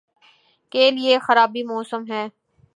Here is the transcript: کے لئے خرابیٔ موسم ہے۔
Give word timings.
کے 0.71 0.83
لئے 0.91 1.17
خرابیٔ 1.25 1.63
موسم 1.67 2.01
ہے۔ 2.11 2.23